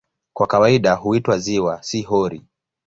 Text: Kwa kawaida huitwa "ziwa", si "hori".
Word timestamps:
Kwa 0.33 0.47
kawaida 0.47 0.93
huitwa 0.93 1.37
"ziwa", 1.37 1.83
si 1.83 2.01
"hori". 2.01 2.45